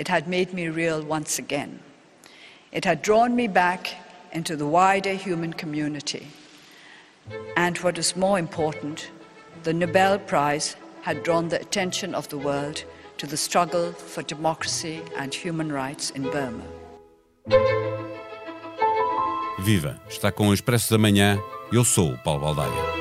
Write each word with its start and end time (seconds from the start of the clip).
it 0.00 0.08
had 0.08 0.26
made 0.26 0.54
me 0.54 0.66
real 0.68 1.02
once 1.02 1.38
again. 1.38 1.78
It 2.72 2.86
had 2.86 3.02
drawn 3.02 3.36
me 3.36 3.48
back 3.48 3.90
into 4.32 4.56
the 4.56 4.66
wider 4.66 5.12
human 5.12 5.52
community. 5.52 6.28
And 7.54 7.76
what 7.78 7.98
is 7.98 8.16
more 8.16 8.38
important, 8.38 9.10
the 9.62 9.74
Nobel 9.74 10.18
Prize 10.18 10.74
had 11.02 11.22
drawn 11.22 11.50
the 11.50 11.60
attention 11.60 12.14
of 12.14 12.30
the 12.30 12.38
world 12.38 12.82
to 13.18 13.26
the 13.26 13.36
struggle 13.36 13.92
for 13.92 14.22
democracy 14.22 15.02
and 15.18 15.34
human 15.34 15.70
rights 15.70 16.08
in 16.10 16.22
Burma. 16.22 16.64
Viva! 19.58 20.00
Está 20.08 20.32
com 20.32 20.48
o 20.48 20.54
Expresso 20.54 20.90
da 20.90 20.96
Manhã. 20.96 21.38
Eu 21.70 21.84
sou 21.84 22.14
o 22.14 22.18
Paulo 22.18 22.40
Baldaia. 22.40 22.99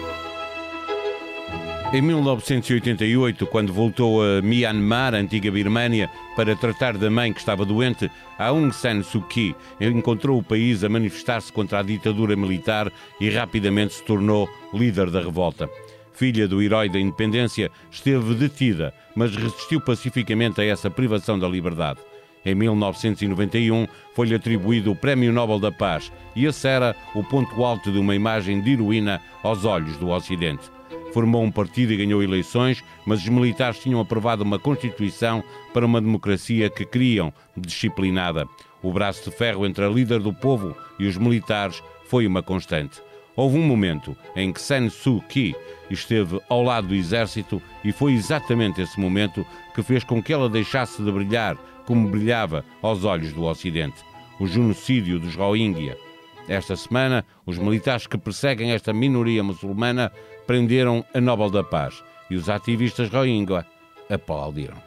Em 1.91 2.03
1988, 2.03 3.47
quando 3.47 3.73
voltou 3.73 4.21
a 4.21 4.43
Myanmar, 4.43 5.15
antiga 5.15 5.49
Birmânia, 5.49 6.07
para 6.35 6.55
tratar 6.55 6.95
da 6.95 7.09
mãe 7.09 7.33
que 7.33 7.39
estava 7.39 7.65
doente, 7.65 8.11
Aung 8.37 8.71
San 8.71 9.01
Suu 9.01 9.23
Kyi 9.23 9.55
encontrou 9.81 10.37
o 10.37 10.43
país 10.43 10.83
a 10.83 10.89
manifestar-se 10.89 11.51
contra 11.51 11.79
a 11.79 11.83
ditadura 11.83 12.36
militar 12.36 12.91
e 13.19 13.28
rapidamente 13.31 13.95
se 13.95 14.04
tornou 14.04 14.47
líder 14.71 15.09
da 15.09 15.19
revolta. 15.19 15.67
Filha 16.14 16.47
do 16.47 16.61
herói 16.61 16.89
da 16.89 17.00
independência, 17.00 17.71
esteve 17.89 18.36
detida, 18.36 18.93
mas 19.15 19.36
resistiu 19.36 19.81
pacificamente 19.81 20.61
a 20.61 20.65
essa 20.65 20.92
privação 20.92 21.39
da 21.39 21.50
liberdade. 21.50 22.01
Em 22.45 22.53
1991 22.53 23.87
foi-lhe 24.14 24.36
atribuído 24.36 24.92
o 24.92 24.95
Prémio 24.95 25.33
Nobel 25.33 25.57
da 25.57 25.71
Paz 25.71 26.11
e 26.36 26.45
esse 26.45 26.67
era 26.67 26.95
o 27.15 27.23
ponto 27.23 27.64
alto 27.64 27.92
de 27.92 27.97
uma 27.97 28.14
imagem 28.14 28.61
de 28.61 28.73
heroína 28.73 29.19
aos 29.42 29.65
olhos 29.65 29.97
do 29.97 30.09
Ocidente 30.09 30.69
formou 31.13 31.43
um 31.43 31.51
partido 31.51 31.93
e 31.93 31.97
ganhou 31.97 32.22
eleições, 32.23 32.83
mas 33.05 33.19
os 33.19 33.30
militares 33.30 33.80
tinham 33.80 34.00
aprovado 34.00 34.44
uma 34.44 34.59
Constituição 34.59 35.44
para 35.73 35.86
uma 35.86 36.02
democracia 36.02 36.69
que 36.69 36.86
queriam 36.86 37.33
disciplinada. 37.55 38.47
O 38.81 38.94
braço 38.94 39.30
de 39.30 39.36
ferro 39.36 39.66
entre 39.66 39.83
a 39.83 39.89
líder 39.89 40.19
do 40.19 40.33
povo 40.33 40.75
e 40.97 41.08
os 41.08 41.17
militares 41.17 41.84
foi 42.06 42.25
uma 42.25 42.42
constante. 42.42 43.02
Houve 43.36 43.58
um 43.58 43.64
momento 43.64 44.17
em 44.36 44.52
que 44.52 44.61
San 44.61 44.89
Suu 44.89 45.22
Kyi 45.22 45.56
esteve 45.89 46.42
ao 46.50 46.61
lado 46.61 46.89
do 46.89 46.95
exército 46.95 47.62
e 47.84 47.91
foi 47.91 48.14
exatamente 48.14 48.81
esse 48.81 49.00
momento 49.00 49.45
que 49.73 49.81
fez 49.81 50.03
com 50.03 50.22
que 50.22 50.34
ela 50.34 50.50
deixasse 50.50 51.02
de 51.02 51.12
brilhar 51.12 51.56
como 51.86 52.09
brilhava 52.09 52.64
aos 52.81 53.03
olhos 53.03 53.34
do 53.34 53.45
Ocidente. 53.45 54.03
O 54.39 54.47
genocídio 54.47 55.19
dos 55.19 55.36
Rohingya. 55.36 55.97
Esta 56.47 56.75
semana, 56.75 57.25
os 57.45 57.58
militares 57.58 58.08
que 58.08 58.17
perseguem 58.17 58.72
esta 58.72 58.91
minoria 58.91 59.44
muçulmana 59.44 60.12
prenderam 60.50 61.05
a 61.14 61.22
Nobel 61.22 61.52
da 61.52 61.64
Paz 61.64 62.03
e 62.28 62.36
os 62.36 62.50
ativistas 62.50 63.08
Rohingya 63.08 63.67
aplaudiram. 64.09 64.81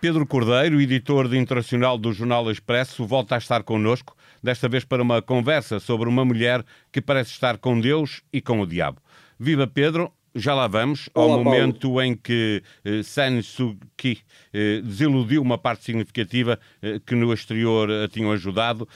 Pedro 0.00 0.24
Cordeiro, 0.24 0.80
editor 0.80 1.26
de 1.26 1.36
internacional 1.36 1.98
do 1.98 2.12
Jornal 2.12 2.48
Expresso, 2.48 3.04
volta 3.04 3.34
a 3.34 3.38
estar 3.38 3.64
connosco, 3.64 4.16
desta 4.40 4.68
vez 4.68 4.84
para 4.84 5.02
uma 5.02 5.20
conversa 5.20 5.80
sobre 5.80 6.08
uma 6.08 6.24
mulher 6.24 6.64
que 6.92 7.02
parece 7.02 7.32
estar 7.32 7.58
com 7.58 7.80
Deus 7.80 8.22
e 8.32 8.40
com 8.40 8.60
o 8.60 8.66
diabo. 8.68 9.00
Viva 9.36 9.66
Pedro, 9.66 10.12
já 10.36 10.54
lá 10.54 10.66
vamos, 10.66 11.08
ao 11.14 11.30
Olá, 11.30 11.42
momento 11.42 11.88
Paulo. 11.88 12.02
em 12.02 12.14
que 12.14 12.62
eh, 12.84 13.02
San 13.02 13.42
Suu 13.42 13.76
Kyi 13.96 14.18
eh, 14.52 14.80
desiludiu 14.82 15.42
uma 15.42 15.58
parte 15.58 15.84
significativa 15.84 16.58
eh, 16.80 17.00
que 17.04 17.14
no 17.14 17.32
exterior 17.32 17.90
a 17.90 18.08
tinham 18.08 18.30
ajudado. 18.32 18.88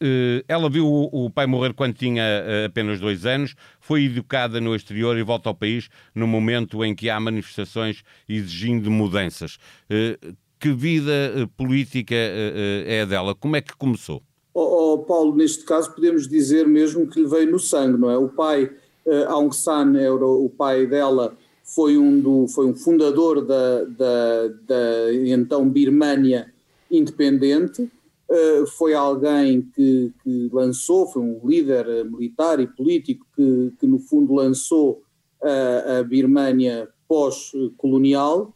Eh, 0.00 0.44
ela 0.46 0.68
viu 0.68 0.86
o, 0.86 1.26
o, 1.26 1.30
pai 1.30 1.46
morrer 1.46 1.72
quando 1.72 1.94
tinha 1.94 2.22
apenas 2.66 3.00
dois 3.00 3.24
anos, 3.24 3.54
foi 3.80 4.04
educada 4.04 4.60
no 4.60 4.74
exterior 4.74 5.16
e 5.16 5.22
volta 5.22 5.48
ao 5.48 5.54
país 5.54 5.88
no 6.14 6.26
momento 6.26 6.84
em 6.84 6.94
que 6.94 7.08
há 7.08 7.18
manifestações 7.18 8.02
exigindo 8.28 8.90
mudanças. 8.90 9.58
Que 10.58 10.72
vida 10.72 11.48
política 11.56 12.14
é 12.14 13.06
dela? 13.06 13.34
Como 13.34 13.56
é 13.56 13.60
que 13.60 13.76
começou? 13.76 14.22
Oh, 14.52 14.94
oh, 14.94 14.98
Paulo, 14.98 15.36
neste 15.36 15.64
caso 15.64 15.94
podemos 15.94 16.26
dizer 16.26 16.66
mesmo 16.66 17.08
que 17.08 17.20
lhe 17.20 17.28
veio 17.28 17.50
no 17.50 17.60
sangue, 17.60 17.98
não 17.98 18.10
é? 18.10 18.16
O 18.16 18.28
pai 18.28 18.70
Aung 19.28 19.52
San 19.52 19.96
era 19.96 20.24
o 20.24 20.48
pai 20.48 20.86
dela, 20.86 21.36
foi 21.62 21.98
um, 21.98 22.20
do, 22.20 22.48
foi 22.48 22.66
um 22.66 22.74
fundador 22.74 23.44
da, 23.44 23.84
da, 23.84 24.48
da 24.66 25.12
então 25.12 25.68
Birmânia 25.68 26.52
independente, 26.90 27.82
uh, 27.82 28.66
foi 28.66 28.94
alguém 28.94 29.62
que, 29.62 30.12
que, 30.22 30.48
lançou, 30.52 31.06
foi 31.06 31.22
um 31.22 31.40
líder 31.46 32.04
militar 32.06 32.58
e 32.60 32.66
político 32.66 33.26
que, 33.36 33.74
que 33.78 33.86
no 33.86 33.98
fundo 33.98 34.34
lançou 34.34 35.02
a, 35.42 35.98
a 35.98 36.02
Birmânia 36.02 36.88
pós-colonial. 37.06 38.54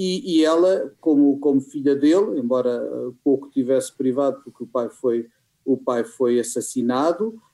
E, 0.00 0.38
e, 0.38 0.44
ela, 0.44 0.94
como, 1.00 1.40
como 1.40 1.60
filha 1.60 1.96
dele, 1.96 2.38
embora 2.38 2.80
pouco 3.24 3.50
tivesse 3.50 3.92
privado, 3.92 4.40
porque 4.44 4.62
o 4.62 4.66
pai 4.66 4.88
foi, 4.88 5.26
o 5.64 5.76
pai 5.76 6.04
foi 6.04 6.38
assassinado, 6.38 7.34
eh, 7.34 7.47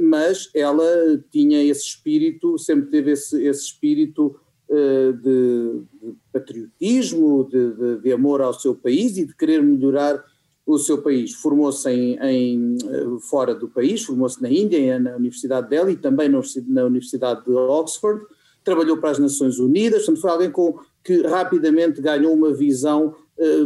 mas 0.00 0.50
ela 0.54 1.22
tinha 1.30 1.62
esse 1.62 1.82
espírito, 1.82 2.58
sempre 2.58 2.90
teve 2.90 3.12
esse, 3.12 3.42
esse 3.44 3.66
espírito 3.66 4.36
uh, 4.68 5.12
de, 5.12 5.82
de, 6.02 6.14
patriotismo, 6.32 7.44
de, 7.44 7.72
de, 7.72 8.00
de, 8.02 8.12
amor 8.12 8.40
ao 8.40 8.54
seu 8.54 8.74
país 8.74 9.16
e 9.16 9.26
de 9.26 9.34
querer 9.36 9.62
melhorar 9.62 10.24
o 10.66 10.78
seu 10.78 11.02
país. 11.02 11.34
Formou-se 11.34 11.88
em, 11.90 12.16
em, 12.22 12.78
eh, 12.82 13.06
fora 13.20 13.54
do 13.54 13.68
país, 13.68 14.02
formou-se 14.02 14.40
na 14.40 14.50
Índia, 14.50 14.98
na 14.98 15.14
Universidade 15.14 15.68
dela 15.68 15.90
e 15.90 15.96
também 15.96 16.26
na, 16.26 16.84
Universidade 16.84 17.44
de 17.44 17.52
Oxford, 17.52 18.24
trabalhou 18.64 18.96
para 18.96 19.10
as 19.10 19.18
Nações 19.18 19.58
Unidas, 19.58 20.06
portanto 20.06 20.22
foi 20.22 20.30
alguém 20.30 20.50
com, 20.50 20.78
que 21.04 21.20
rapidamente 21.20 22.00
ganhou 22.00 22.32
uma 22.32 22.50
visão 22.54 23.14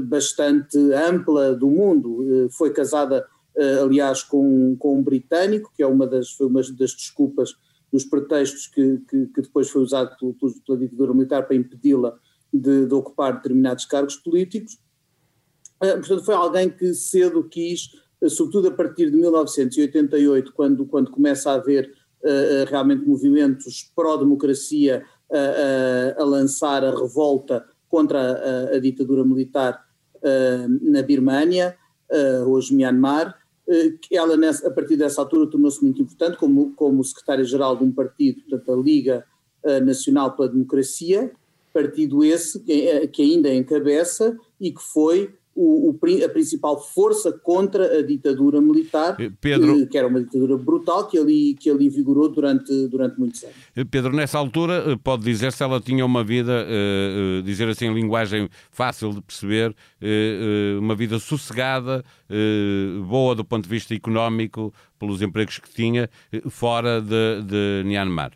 bastante 0.06 0.76
ampla 0.92 1.54
do 1.54 1.70
mundo. 1.70 2.48
foi 2.50 2.70
casada 2.72 3.24
aliás, 3.82 4.22
com, 4.22 4.76
com 4.78 4.98
um 4.98 5.02
britânico, 5.02 5.72
que 5.74 5.82
é 5.82 5.86
uma 5.86 6.06
das, 6.06 6.30
foi 6.30 6.46
uma 6.46 6.60
das 6.62 6.94
desculpas, 6.94 7.54
dos 7.92 8.04
pretextos 8.04 8.66
que, 8.66 8.98
que, 9.08 9.26
que 9.26 9.42
depois 9.42 9.70
foi 9.70 9.82
usado 9.82 10.16
pelo, 10.16 10.34
pela 10.66 10.78
ditadura 10.78 11.14
militar 11.14 11.46
para 11.46 11.56
impedi-la 11.56 12.18
de, 12.52 12.86
de, 12.86 12.94
ocupar 12.94 13.36
determinados 13.36 13.86
cargos 13.86 14.16
políticos. 14.16 14.78
Uh, 15.82 15.98
portanto, 15.98 16.24
foi 16.24 16.34
alguém 16.34 16.70
que 16.70 16.92
cedo 16.94 17.42
quis, 17.44 17.90
uh, 18.20 18.28
sobretudo 18.28 18.68
a 18.68 18.72
partir 18.72 19.10
de 19.10 19.16
1988, 19.16 20.52
quando, 20.52 20.86
quando 20.86 21.10
começa 21.10 21.50
a 21.50 21.54
haver 21.54 21.92
realmente 22.68 23.06
movimentos 23.06 23.92
pró-democracia 23.94 25.04
a 26.18 26.24
lançar 26.24 26.84
a 26.84 26.90
revolta 26.90 27.64
contra 27.88 28.18
a, 28.18 28.74
a 28.74 28.80
ditadura 28.80 29.24
militar 29.24 29.86
na 30.82 31.00
Birmânia, 31.00 31.76
hoje 32.44 32.74
Myanmar, 32.74 33.28
eh, 33.28 33.47
ela, 34.10 34.36
nessa, 34.36 34.66
a 34.68 34.70
partir 34.70 34.96
dessa 34.96 35.20
altura, 35.20 35.50
tornou-se 35.50 35.82
muito 35.82 36.00
importante 36.00 36.38
como, 36.38 36.72
como 36.74 37.04
secretária-geral 37.04 37.76
de 37.76 37.84
um 37.84 37.92
partido, 37.92 38.40
portanto, 38.42 38.72
a 38.72 38.76
Liga 38.76 39.24
eh, 39.62 39.80
Nacional 39.80 40.34
pela 40.34 40.48
Democracia, 40.48 41.30
partido 41.72 42.24
esse 42.24 42.60
que, 42.60 42.88
eh, 42.88 43.06
que 43.06 43.22
ainda 43.22 43.52
encabeça 43.52 44.36
e 44.60 44.72
que 44.72 44.82
foi 44.82 45.34
o, 45.60 45.90
o, 45.90 46.24
a 46.24 46.28
principal 46.28 46.80
força 46.80 47.32
contra 47.32 47.98
a 47.98 48.02
ditadura 48.02 48.60
militar, 48.60 49.16
eh, 49.18 49.28
Pedro, 49.40 49.74
que, 49.74 49.86
que, 49.86 49.98
era 49.98 50.06
uma 50.06 50.20
ditadura 50.20 50.56
brutal 50.56 51.08
que 51.08 51.18
ali, 51.18 51.54
que 51.54 51.68
ali 51.68 51.88
vigorou 51.88 52.28
durante, 52.28 52.86
durante 52.86 53.18
muitos 53.18 53.42
anos. 53.42 53.56
Eh, 53.74 53.84
Pedro, 53.84 54.14
nessa 54.14 54.38
altura, 54.38 54.84
eh, 54.86 54.96
pode 55.02 55.24
dizer 55.24 55.52
se 55.52 55.64
ela 55.64 55.80
tinha 55.80 56.06
uma 56.06 56.22
vida, 56.22 56.64
uh, 56.64 57.42
dizer 57.42 57.68
assim, 57.68 57.86
em 57.86 57.94
linguagem 57.94 58.48
fácil 58.70 59.12
de 59.12 59.20
perceber, 59.20 59.70
uh, 59.70 60.78
uma 60.78 60.94
vida 60.94 61.18
sossegada, 61.18 62.04
boa 63.08 63.34
do 63.34 63.44
ponto 63.44 63.64
de 63.64 63.70
vista 63.70 63.94
económico, 63.94 64.72
pelos 64.98 65.22
empregos 65.22 65.58
que 65.58 65.70
tinha, 65.70 66.08
fora 66.50 67.00
de, 67.00 67.42
de 67.42 67.82
Myanmar. 67.84 68.32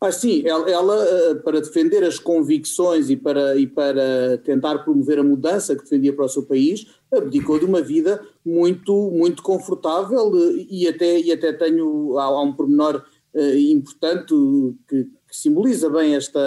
Ah, 0.00 0.12
sim, 0.12 0.42
ela, 0.46 0.70
ela, 0.70 1.04
eh, 1.04 1.34
para 1.36 1.60
defender 1.60 2.04
as 2.04 2.20
convicções 2.20 3.10
e 3.10 3.16
para, 3.16 3.56
e 3.56 3.66
para 3.66 4.38
tentar 4.44 4.78
promover 4.78 5.18
a 5.18 5.24
mudança 5.24 5.74
que 5.74 5.82
defendia 5.82 6.12
para 6.12 6.26
o 6.26 6.28
seu 6.28 6.44
país, 6.44 6.86
abdicou 7.12 7.58
de 7.58 7.64
uma 7.64 7.80
vida 7.82 8.24
muito, 8.44 9.10
muito 9.10 9.42
confortável 9.42 10.30
eh, 10.36 10.66
e 10.70 10.86
até, 10.86 11.20
e 11.20 11.32
até 11.32 11.52
tenho, 11.52 12.16
há, 12.16 12.24
há 12.24 12.42
um 12.42 12.52
pormenor 12.52 13.02
uh, 13.34 13.56
importante 13.56 14.32
que, 14.88 15.04
que, 15.04 15.36
simboliza 15.36 15.90
bem 15.90 16.14
esta, 16.14 16.40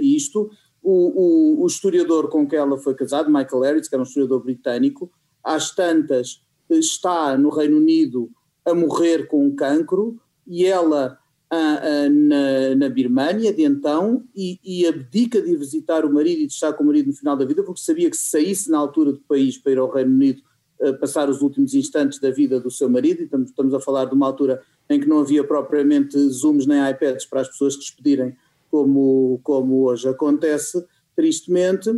isto, 0.00 0.50
o, 0.82 0.92
o, 0.92 1.64
o, 1.64 1.66
historiador 1.66 2.28
com 2.28 2.46
quem 2.46 2.58
ela 2.58 2.76
foi 2.76 2.94
casada, 2.94 3.30
Michael 3.30 3.62
Harris, 3.62 3.88
que 3.88 3.94
era 3.94 4.02
um 4.02 4.06
historiador 4.06 4.44
britânico, 4.44 5.10
às 5.42 5.74
tantas 5.74 6.42
está 6.70 7.36
no 7.38 7.48
Reino 7.48 7.78
Unido 7.78 8.30
a 8.64 8.74
morrer 8.74 9.26
com 9.28 9.46
um 9.46 9.54
cancro 9.54 10.20
e 10.46 10.66
ela 10.66 11.18
na, 11.50 12.74
na 12.76 12.88
Birmânia 12.88 13.52
de 13.52 13.62
então 13.62 14.22
e, 14.36 14.58
e, 14.62 14.86
abdica 14.86 15.40
de 15.40 15.52
ir 15.52 15.56
visitar 15.56 16.04
o 16.04 16.12
marido 16.12 16.42
e 16.42 16.46
de 16.46 16.52
estar 16.52 16.72
com 16.74 16.84
o 16.84 16.86
marido 16.86 17.06
no 17.06 17.14
final 17.14 17.36
da 17.36 17.44
vida, 17.44 17.62
porque 17.62 17.80
sabia 17.80 18.10
que 18.10 18.16
se 18.16 18.30
saísse 18.30 18.70
na 18.70 18.78
altura 18.78 19.12
do 19.12 19.20
país 19.20 19.56
para 19.56 19.72
ir 19.72 19.78
ao 19.78 19.90
Reino 19.90 20.12
Unido 20.12 20.42
uh, 20.80 20.98
passar 20.98 21.28
os 21.30 21.40
últimos 21.40 21.72
instantes 21.74 22.18
da 22.18 22.30
vida 22.30 22.60
do 22.60 22.70
seu 22.70 22.88
marido, 22.90 23.20
e 23.20 23.24
estamos, 23.24 23.48
estamos, 23.48 23.72
a 23.72 23.80
falar 23.80 24.04
de 24.04 24.14
uma 24.14 24.26
altura 24.26 24.62
em 24.90 25.00
que 25.00 25.08
não 25.08 25.20
havia 25.20 25.42
propriamente 25.42 26.18
Zooms 26.18 26.66
nem 26.66 26.86
iPads 26.90 27.24
para 27.24 27.40
as 27.40 27.48
pessoas 27.48 27.76
despedirem, 27.76 28.36
como, 28.70 29.40
como 29.42 29.84
hoje 29.84 30.06
acontece, 30.08 30.84
tristemente, 31.16 31.90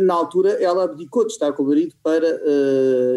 na 0.00 0.14
altura 0.14 0.50
ela 0.52 0.84
abdicou 0.84 1.26
de 1.26 1.32
estar 1.32 1.52
com 1.52 1.62
o 1.62 1.66
marido 1.66 1.94
para, 2.02 2.26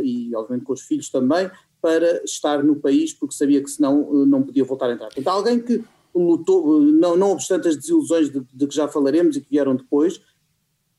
e 0.04 0.36
obviamente 0.36 0.66
com 0.66 0.74
os 0.74 0.82
filhos 0.82 1.10
também, 1.10 1.50
para 1.86 2.24
estar 2.24 2.64
no 2.64 2.78
país, 2.78 3.14
porque 3.14 3.36
sabia 3.36 3.62
que 3.62 3.70
senão 3.70 4.26
não 4.26 4.42
podia 4.42 4.64
voltar 4.64 4.90
a 4.90 4.94
entrar. 4.94 5.06
Portanto, 5.06 5.28
alguém 5.28 5.60
que 5.60 5.84
lutou, 6.16 6.82
não, 6.82 7.16
não 7.16 7.30
obstante 7.30 7.68
as 7.68 7.76
desilusões 7.76 8.32
de, 8.32 8.42
de 8.52 8.66
que 8.66 8.74
já 8.74 8.88
falaremos 8.88 9.38
e 9.38 9.42
que 9.42 9.52
vieram 9.52 9.76
depois, 9.76 10.20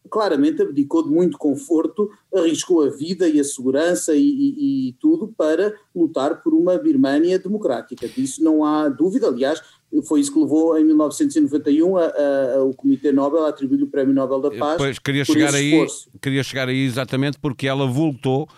claramente 0.08 0.62
abdicou 0.62 1.02
de 1.02 1.10
muito 1.10 1.36
conforto, 1.38 2.08
arriscou 2.32 2.84
a 2.84 2.88
vida 2.88 3.28
e 3.28 3.40
a 3.40 3.44
segurança 3.44 4.14
e, 4.14 4.20
e, 4.20 4.90
e, 4.90 4.92
tudo 5.00 5.34
para 5.36 5.74
lutar 5.92 6.40
por 6.40 6.54
uma 6.54 6.78
Birmânia 6.78 7.36
democrática. 7.36 8.06
Disso 8.06 8.44
não 8.44 8.64
há 8.64 8.88
dúvida. 8.88 9.26
Aliás, 9.26 9.60
foi 10.06 10.20
isso 10.20 10.32
que 10.32 10.38
levou 10.38 10.78
em 10.78 10.84
1991 10.84 11.96
a, 11.96 12.04
a, 12.04 12.54
a, 12.56 12.64
o 12.64 12.74
Comitê 12.74 13.12
Nobel 13.12 13.46
a 13.46 13.48
atribuir 13.48 13.82
o 13.82 13.86
Prémio 13.86 14.14
Nobel 14.14 14.40
da 14.40 14.50
Paz. 14.50 14.76
Pois, 14.76 14.98
queria 14.98 15.24
chegar 15.24 15.54
aí, 15.54 15.86
queria 16.20 16.42
chegar 16.42 16.68
aí 16.68 16.84
exatamente 16.84 17.38
porque 17.38 17.66
ela 17.66 17.86
voltou 17.86 18.48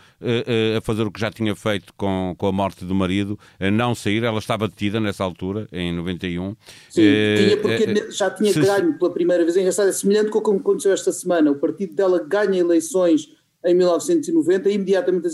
a 0.77 0.81
fazer 0.81 1.03
o 1.03 1.13
que 1.13 1.21
já 1.21 1.31
tinha 1.31 1.55
feito 1.55 1.93
com, 1.97 2.35
com 2.37 2.47
a 2.47 2.53
morte 2.53 2.85
do 2.85 2.95
marido, 2.95 3.39
a 3.59 3.71
não 3.71 3.95
sair. 3.95 4.25
Ela 4.25 4.39
estava 4.39 4.67
detida 4.67 4.99
nessa 5.01 5.23
altura, 5.23 5.69
em 5.73 5.93
91. 5.93 6.57
Sim, 6.91 7.03
tinha 7.37 7.57
porque 7.57 8.11
já 8.11 8.31
tinha 8.31 8.53
se, 8.53 8.61
ganho 8.61 8.99
pela 8.99 9.13
primeira 9.13 9.45
vez. 9.45 9.57
É 9.57 9.61
engraçado, 9.61 9.89
é 9.89 9.93
semelhante 9.93 10.31
com 10.31 10.39
o 10.39 10.43
que 10.43 10.51
aconteceu 10.51 10.93
esta 10.93 11.13
semana. 11.13 11.51
O 11.51 11.57
partido 11.57 11.95
dela 11.95 12.25
ganha 12.27 12.59
eleições 12.59 13.29
em 13.65 13.75
1990 13.75 14.71
e 14.71 14.75
imediatamente 14.75 15.29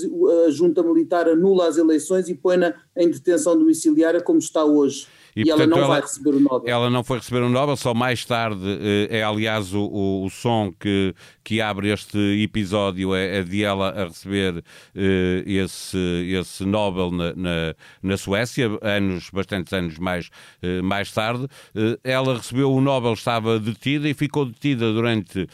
a 0.46 0.50
junta 0.50 0.82
militar 0.82 1.28
anula 1.28 1.68
as 1.68 1.76
eleições 1.76 2.28
e 2.28 2.34
põe-na 2.34 2.74
em 2.96 3.10
detenção 3.10 3.56
domiciliária 3.58 4.20
como 4.20 4.38
está 4.38 4.64
hoje. 4.64 5.06
E, 5.36 5.42
e 5.42 5.44
portanto, 5.44 5.60
ela 5.60 5.66
não 5.66 5.78
ela, 5.78 5.86
vai 5.88 6.00
receber 6.00 6.30
o 6.30 6.40
Nobel. 6.40 6.62
Ela 6.66 6.90
não 6.90 7.04
foi 7.04 7.18
receber 7.18 7.42
o 7.42 7.48
Nobel, 7.48 7.76
só 7.76 7.92
mais 7.92 8.24
tarde 8.24 8.62
eh, 9.10 9.18
é, 9.18 9.22
aliás, 9.22 9.74
o, 9.74 9.82
o, 9.82 10.24
o 10.24 10.30
som 10.30 10.72
que, 10.72 11.14
que 11.42 11.60
abre 11.60 11.92
este 11.92 12.18
episódio 12.42 13.14
é, 13.14 13.38
é 13.38 13.42
de 13.42 13.64
ela 13.64 13.90
a 13.90 14.04
receber 14.04 14.62
eh, 14.94 15.42
esse, 15.44 15.98
esse 16.38 16.64
Nobel 16.64 17.10
na, 17.10 17.34
na, 17.34 17.74
na, 18.02 18.16
Suécia, 18.16 18.70
anos, 18.80 19.28
bastantes 19.30 19.72
anos 19.72 19.98
mais, 19.98 20.30
eh, 20.62 20.80
mais 20.82 21.10
tarde. 21.12 21.48
ela 22.04 22.36
recebeu 22.36 22.72
o 22.72 22.80
Nobel, 22.80 23.12
estava 23.12 23.58
detida 23.58 24.08
e 24.08 24.14
ficou 24.14 24.46
detida 24.46 24.92
durante, 24.92 25.48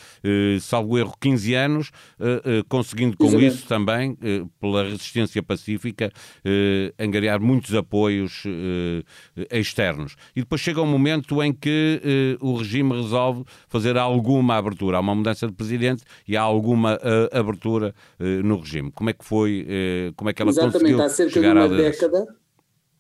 salvo 0.61 0.99
erro, 0.99 1.15
15 1.21 1.55
anos, 1.55 1.91
conseguindo 2.69 3.17
com 3.17 3.25
Exatamente. 3.27 3.55
isso 3.55 3.67
também, 3.67 4.19
pela 4.61 4.85
resistência 4.85 5.43
pacífica, 5.43 6.13
angariar 6.99 7.41
muitos 7.41 7.75
apoios 7.75 8.45
externos. 9.71 10.17
E 10.37 10.41
depois 10.41 10.61
chega 10.61 10.81
um 10.81 10.87
momento 10.87 11.43
em 11.43 11.53
que 11.53 12.01
eh, 12.05 12.39
o 12.41 12.57
regime 12.57 12.93
resolve 12.93 13.45
fazer 13.69 13.97
alguma 13.97 14.57
abertura. 14.57 14.99
Há 14.99 15.01
uma 15.01 15.15
mudança 15.15 15.47
de 15.47 15.53
presidente 15.53 16.03
e 16.27 16.37
há 16.37 16.43
alguma 16.43 16.97
uh, 16.97 17.39
abertura 17.39 17.95
uh, 18.19 18.25
no 18.45 18.59
regime. 18.59 18.91
Como 18.93 19.11
é 19.11 19.13
que 19.13 19.25
foi, 19.25 19.67
uh, 19.67 20.15
como 20.15 20.31
é 20.31 20.33
que 20.33 20.43
ela 20.43 20.51
Exatamente, 20.51 20.73
conseguiu 20.73 21.03
há 21.03 21.09
cerca 21.09 21.33
chegar 21.33 21.55
de 21.55 21.59
uma 21.59 21.69
década, 21.69 22.37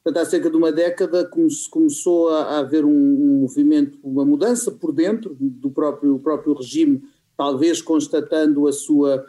há 0.06 0.24
cerca 0.24 0.50
de 0.50 0.56
uma 0.56 0.72
década 0.72 1.30
começou 1.70 2.30
a 2.30 2.58
haver 2.58 2.84
um, 2.84 2.90
um 2.90 3.40
movimento, 3.40 3.98
uma 4.02 4.24
mudança 4.24 4.70
por 4.70 4.92
dentro 4.92 5.36
do 5.38 5.70
próprio, 5.70 6.18
próprio 6.18 6.54
regime, 6.54 7.02
talvez 7.36 7.82
constatando 7.82 8.66
a 8.66 8.72
sua 8.72 9.24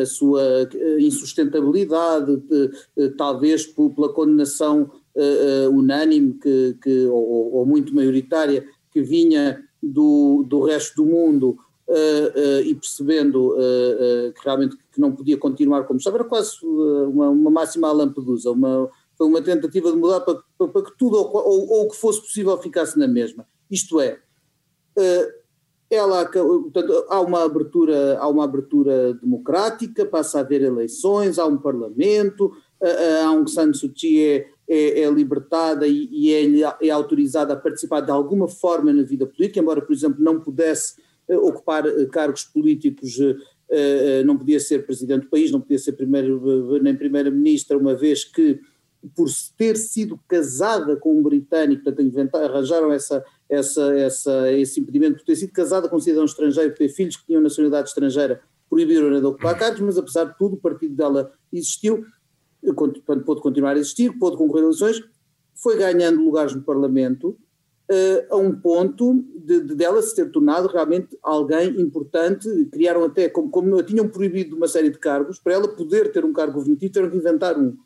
a 0.00 0.06
sua 0.06 0.66
insustentabilidade, 0.98 2.42
talvez 3.18 3.66
pela 3.66 4.10
condenação 4.10 4.90
uh, 5.16 5.70
unânime 5.70 6.34
que, 6.34 6.76
que, 6.82 7.06
ou, 7.06 7.54
ou, 7.54 7.66
muito 7.66 7.94
maioritária 7.94 8.66
que 8.90 9.02
vinha 9.02 9.62
do, 9.82 10.44
do 10.46 10.62
resto 10.62 10.96
do 10.96 11.06
mundo 11.06 11.58
uh, 11.88 11.92
uh, 11.92 12.60
e 12.64 12.74
percebendo 12.74 13.54
que 14.34 14.44
realmente 14.44 14.76
que 14.92 15.00
não 15.00 15.12
podia 15.12 15.36
continuar 15.36 15.84
como 15.84 15.98
estava, 15.98 16.18
era 16.18 16.24
quase 16.24 16.56
uma, 16.64 17.30
uma 17.30 17.50
máxima 17.50 17.88
à 17.88 17.92
Lampedusa, 17.92 18.50
uma, 18.50 18.90
foi 19.16 19.26
uma 19.26 19.42
tentativa 19.42 19.90
de 19.90 19.96
mudar 19.96 20.20
para, 20.20 20.38
para, 20.58 20.68
para 20.68 20.82
que 20.82 20.96
tudo 20.98 21.16
ou, 21.16 21.70
ou, 21.70 21.88
que 21.88 21.96
fosse 21.96 22.20
possível 22.20 22.56
ficasse 22.58 22.98
na 22.98 23.06
mesma. 23.06 23.46
Isto 23.70 24.00
é, 24.00 24.18
ela, 25.90 26.24
portanto, 26.24 27.04
há 27.08 27.20
uma 27.20 27.44
abertura, 27.44 28.18
há 28.18 28.28
uma 28.28 28.44
abertura 28.44 29.14
democrática, 29.14 30.06
passa 30.06 30.38
a 30.38 30.40
haver 30.40 30.62
eleições, 30.62 31.38
há 31.38 31.46
um 31.46 31.58
parlamento, 31.58 32.52
a 32.80 33.26
Aung 33.26 33.48
San 33.48 33.72
Suu 33.72 33.90
Kyi 33.90 34.46
é, 34.68 35.02
é, 35.02 35.10
libertada 35.10 35.86
e, 35.86 36.08
e 36.10 36.32
é, 36.32 36.76
é, 36.82 36.90
autorizada 36.90 37.52
a 37.52 37.56
participar 37.56 38.00
de 38.00 38.10
alguma 38.10 38.48
forma 38.48 38.92
na 38.92 39.02
vida 39.02 39.26
política, 39.26 39.60
embora, 39.60 39.80
por 39.80 39.92
exemplo, 39.92 40.22
não 40.22 40.40
pudesse 40.40 40.94
uh, 41.28 41.36
ocupar 41.36 41.86
uh, 41.86 42.08
cargos 42.08 42.44
políticos, 42.44 43.16
uh, 43.18 44.24
não 44.24 44.36
podia 44.36 44.58
ser 44.58 44.84
presidente 44.84 45.22
do 45.22 45.30
país, 45.30 45.52
não 45.52 45.60
podia 45.60 45.78
ser 45.78 45.92
primeiro, 45.92 46.82
nem 46.82 46.96
primeira-ministra, 46.96 47.78
uma 47.78 47.94
vez 47.94 48.24
que, 48.24 48.60
por 49.14 49.28
ter 49.56 49.76
sido 49.76 50.18
casada 50.26 50.96
com 50.96 51.16
um 51.16 51.22
britânico, 51.22 51.84
portanto, 51.84 52.34
arranjaram 52.34 52.92
essa, 52.92 53.24
essa, 53.48 53.96
essa, 53.96 54.52
esse 54.52 54.80
impedimento, 54.80 55.18
por 55.18 55.24
ter 55.24 55.36
sido 55.36 55.52
casada 55.52 55.88
com 55.88 55.96
um 55.96 56.00
cidadão 56.00 56.24
estrangeiro, 56.24 56.70
por 56.70 56.78
ter 56.78 56.88
filhos 56.88 57.16
que 57.16 57.26
tinham 57.26 57.40
nacionalidade 57.40 57.88
estrangeira, 57.88 58.40
proibiram-na 58.68 59.20
de 59.20 59.26
ocupar 59.26 59.56
cargos, 59.56 59.80
mas 59.80 59.96
apesar 59.96 60.24
de 60.24 60.36
tudo, 60.36 60.54
o 60.54 60.60
partido 60.60 60.94
dela 60.94 61.32
existiu 61.52 62.04
pôde 63.24 63.40
continuar 63.40 63.76
a 63.76 63.78
existir, 63.78 64.16
pôde 64.18 64.36
concorrer 64.36 64.64
a 64.64 64.66
eleições, 64.66 65.02
foi 65.54 65.76
ganhando 65.78 66.22
lugares 66.22 66.54
no 66.54 66.62
Parlamento 66.62 67.36
uh, 67.90 68.34
a 68.34 68.36
um 68.36 68.54
ponto 68.54 69.24
de, 69.36 69.60
de, 69.60 69.74
dela 69.74 70.02
se 70.02 70.14
ter 70.14 70.30
tornado 70.30 70.68
realmente 70.68 71.16
alguém 71.22 71.80
importante. 71.80 72.48
Criaram 72.72 73.04
até, 73.04 73.28
como, 73.28 73.50
como 73.50 73.82
tinham 73.82 74.08
proibido 74.08 74.56
uma 74.56 74.68
série 74.68 74.90
de 74.90 74.98
cargos, 74.98 75.38
para 75.38 75.54
ela 75.54 75.68
poder 75.68 76.12
ter 76.12 76.24
um 76.24 76.32
cargo 76.32 76.54
governativo, 76.54 76.92
tiveram 76.92 77.10
que 77.10 77.16
inventar 77.16 77.58
um. 77.58 77.76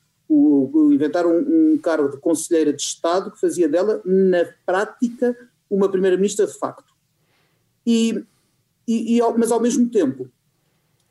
Inventar 0.93 1.27
um, 1.27 1.73
um 1.73 1.79
cargo 1.79 2.09
de 2.09 2.17
conselheira 2.19 2.73
de 2.73 2.81
Estado 2.81 3.33
que 3.33 3.41
fazia 3.41 3.69
dela, 3.69 4.01
na 4.05 4.47
prática, 4.65 5.37
uma 5.69 5.89
primeira-ministra 5.89 6.47
de 6.47 6.57
facto. 6.57 6.95
E, 7.85 8.25
e, 8.87 9.19
e, 9.19 9.21
mas 9.37 9.51
ao 9.51 9.61
mesmo 9.61 9.89
tempo 9.89 10.31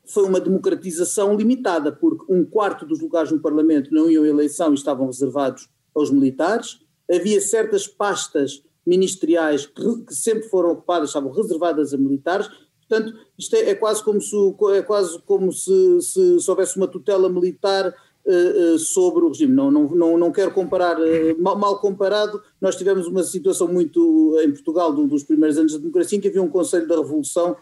foi 0.10 0.24
uma 0.24 0.40
democratização 0.40 1.36
limitada, 1.36 1.92
porque 1.92 2.32
um 2.32 2.44
quarto 2.44 2.86
dos 2.86 3.00
lugares 3.00 3.32
no 3.32 3.40
Parlamento 3.40 3.94
não 3.94 4.10
iam 4.10 4.24
à 4.24 4.28
eleição 4.28 4.72
e 4.72 4.76
estavam 4.76 5.06
reservados 5.06 5.70
aos 5.96 6.12
militares, 6.12 6.80
havia 7.10 7.40
certas 7.40 7.88
pastas 7.88 8.64
ministeriais 8.86 9.66
que, 9.66 10.06
sempre 10.10 10.50
foram 10.50 10.72
ocupadas, 10.72 11.10
estavam 11.10 11.32
reservadas 11.32 11.94
a 11.94 11.98
militares, 11.98 12.50
portanto, 12.88 13.14
isto 13.38 13.56
é, 13.56 13.70
é 13.70 13.76
quase 13.76 14.04
como 14.04 14.20
se, 14.20 14.36
é 14.74 14.82
quase 14.82 15.20
como 15.24 15.52
se, 15.52 16.02
se, 16.02 16.40
se 16.40 16.50
houvesse 16.50 16.76
uma 16.78 16.88
tutela 16.88 17.30
militar 17.30 17.94
uh, 18.26 18.74
uh, 18.76 18.80
sobre 18.80 19.24
o 19.26 19.28
regime. 19.28 19.54
Não, 19.54 19.70
não, 19.70 19.90
não, 19.90 20.18
não 20.18 20.32
quero 20.32 20.52
comparar, 20.52 21.00
uh, 21.00 21.42
mal, 21.42 21.58
mal, 21.58 21.80
comparado, 21.80 22.42
nós 22.60 22.76
tivemos 22.76 23.06
uma 23.08 23.24
situação 23.24 23.68
muito 23.68 24.36
em 24.44 24.52
Portugal 24.52 24.92
do, 24.92 25.08
dos 25.08 25.24
primeiros 25.24 25.58
anos 25.58 25.74
da 25.74 25.80
democracia, 25.80 26.18
em 26.18 26.22
que 26.22 26.28
havia 26.28 26.42
um 26.42 26.50
Conselho 26.50 26.88
da 26.88 26.96
Revolução 26.96 27.56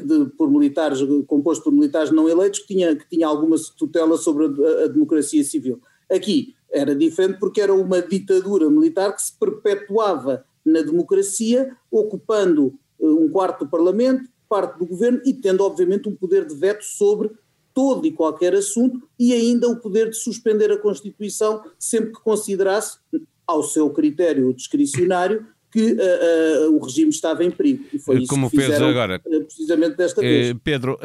de, 0.00 0.26
por 0.36 0.50
militares, 0.50 0.98
composto 1.26 1.64
por 1.64 1.72
militares 1.72 2.10
não 2.10 2.28
eleitos, 2.28 2.60
que 2.60 2.68
tinha, 2.68 2.94
que 2.94 3.08
tinha 3.08 3.26
alguma 3.26 3.56
tutela 3.76 4.16
sobre 4.16 4.46
a, 4.46 4.84
a 4.84 4.88
democracia 4.88 5.42
civil. 5.44 5.80
Aqui 6.10 6.54
era 6.70 6.94
diferente 6.94 7.38
porque 7.38 7.60
era 7.60 7.72
uma 7.72 8.02
ditadura 8.02 8.68
militar 8.68 9.14
que 9.14 9.22
se 9.22 9.38
perpetuava 9.38 10.44
na 10.64 10.82
democracia, 10.82 11.76
ocupando 11.90 12.74
eh, 13.00 13.06
um 13.06 13.28
quarto 13.28 13.64
do 13.64 13.70
Parlamento, 13.70 14.28
parte 14.48 14.78
do 14.78 14.86
governo 14.86 15.20
e 15.24 15.32
tendo, 15.32 15.62
obviamente, 15.62 16.08
um 16.08 16.14
poder 16.14 16.46
de 16.46 16.54
veto 16.54 16.84
sobre 16.84 17.30
todo 17.72 18.06
e 18.06 18.12
qualquer 18.12 18.54
assunto 18.54 19.02
e 19.18 19.32
ainda 19.32 19.68
o 19.68 19.76
poder 19.76 20.10
de 20.10 20.16
suspender 20.16 20.70
a 20.70 20.78
Constituição 20.78 21.62
sempre 21.78 22.12
que 22.12 22.20
considerasse, 22.20 22.98
ao 23.46 23.62
seu 23.62 23.90
critério 23.90 24.54
discricionário, 24.54 25.46
que 25.74 25.92
uh, 25.92 26.70
uh, 26.70 26.76
o 26.76 26.84
regime 26.84 27.10
estava 27.10 27.42
em 27.42 27.50
perigo. 27.50 27.84
E 27.92 27.98
foi 27.98 28.18
isso 28.18 28.28
Como 28.28 28.48
que 28.48 28.56
fez 28.56 28.80
agora. 28.80 29.18
Precisamente 29.18 29.96
desta 29.96 30.20
vez. 30.20 30.54
Pedro, 30.62 30.96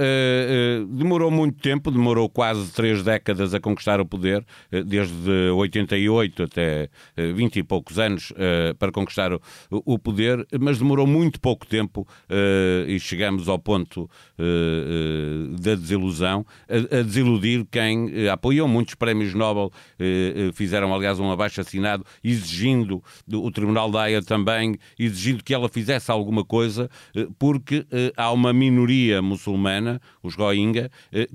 demorou 0.92 1.32
muito 1.32 1.60
tempo, 1.60 1.90
demorou 1.90 2.30
quase 2.30 2.72
três 2.72 3.02
décadas 3.02 3.56
a 3.56 3.60
conquistar 3.60 4.00
o 4.00 4.06
poder, 4.06 4.46
desde 4.86 5.32
88 5.56 6.44
até 6.44 6.90
20 7.18 7.56
e 7.58 7.64
poucos 7.64 7.98
anos 7.98 8.32
para 8.78 8.92
conquistar 8.92 9.34
o, 9.34 9.42
o, 9.72 9.98
poder, 9.98 10.46
mas 10.60 10.78
demorou 10.78 11.08
muito 11.08 11.40
pouco 11.40 11.66
tempo 11.66 12.08
e 12.88 13.00
chegamos 13.00 13.48
ao 13.50 13.58
ponto 13.58 14.10
da 15.60 15.76
desilusão, 15.76 16.46
a, 16.70 17.00
a, 17.00 17.02
desiludir 17.02 17.66
quem 17.72 18.30
apoiou 18.30 18.68
muitos 18.68 18.94
prémios 18.96 19.34
Nobel, 19.34 19.72
fizeram 20.54 20.94
aliás 20.94 21.20
um 21.20 21.32
abaixo 21.32 21.62
assinado 21.62 22.06
exigindo 22.24 23.04
o 23.32 23.52
Tribunal 23.52 23.90
da 23.90 24.04
Haia 24.04 24.22
também 24.22 24.59
sangue, 24.60 24.80
exigindo 24.98 25.44
que 25.44 25.54
ela 25.54 25.70
fizesse 25.70 26.12
alguma 26.12 26.44
coisa, 26.44 26.90
porque 27.38 27.86
há 28.16 28.32
uma 28.32 28.52
minoria 28.52 29.22
muçulmana, 29.22 30.02
os 30.22 30.36
Rohingya, 30.36 30.90